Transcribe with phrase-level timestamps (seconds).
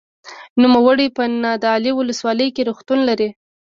[0.61, 3.29] نوموړی په نادعلي ولسوالۍ کې روغتون لري.